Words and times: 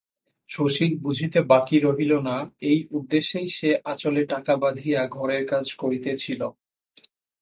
শশীর 0.49 0.91
বুঝিতে 0.99 1.39
বাকি 1.51 1.77
রহিল 1.79 2.11
না 2.19 2.37
এই 2.61 2.79
উদ্দেশ্যেই 2.91 3.47
সে 3.57 3.69
আঁচলে 3.85 4.23
টাকা 4.25 4.53
বাধিয়া 4.55 5.01
ঘরের 5.07 5.43
কাজ 5.47 5.65
করিতেছিল। 5.73 6.41